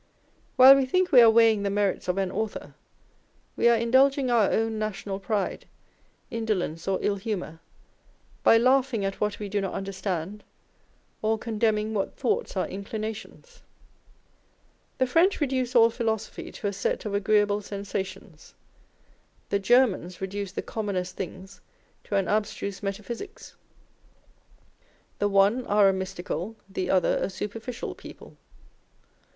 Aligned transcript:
While 0.55 0.77
we 0.77 0.87
think 0.87 1.11
we 1.11 1.21
are 1.21 1.29
weighing 1.29 1.61
the 1.61 1.69
merits 1.69 2.07
of 2.07 2.17
an 2.17 2.31
author, 2.31 2.73
we 3.55 3.69
are 3.69 3.77
indulging 3.77 4.31
our 4.31 4.49
own 4.49 4.79
national 4.79 5.19
pride, 5.19 5.67
indolence, 6.31 6.87
or 6.87 6.97
ill 7.03 7.17
humour, 7.17 7.59
by 8.41 8.57
laughing 8.57 9.05
at 9.05 9.21
what 9.21 9.37
we 9.37 9.47
do 9.47 9.61
not 9.61 9.73
understand, 9.75 10.43
or 11.21 11.37
condemning 11.37 11.93
what 11.93 12.15
thwarts 12.15 12.57
our 12.57 12.67
inclinations. 12.67 13.61
The 14.97 15.05
French 15.05 15.39
reduce 15.39 15.75
all 15.75 15.91
philosophy 15.91 16.51
to 16.53 16.65
a 16.65 16.73
set 16.73 17.05
of 17.05 17.13
agreeable 17.13 17.61
sensations: 17.61 18.55
the 19.49 19.59
Germans 19.59 20.19
reduce 20.19 20.51
the 20.51 20.63
commonest 20.63 21.15
things 21.15 21.61
to 22.05 22.15
an 22.15 22.27
abstruse 22.27 22.81
metaphysics. 22.81 23.55
The 25.19 25.29
one 25.29 25.63
are 25.67 25.87
a 25.89 25.93
mystical, 25.93 26.55
the 26.67 26.89
other 26.89 27.17
a 27.17 27.29
superficial 27.29 27.93
people. 27.93 28.35